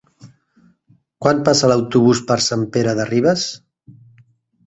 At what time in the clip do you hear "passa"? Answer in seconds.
1.49-1.69